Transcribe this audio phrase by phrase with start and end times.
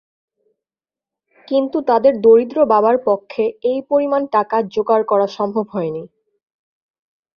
[1.47, 6.03] কিন্তু তাদের দরিদ্র বাবার পক্ষে এই পরিমাণ টাকা জোগাড় করা সম্ভব হয়নি।